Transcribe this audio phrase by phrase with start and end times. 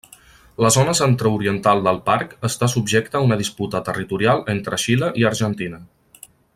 [0.65, 5.85] La zona centreoriental del parc està subjecta a una disputa territorial entre Xile i Argentina.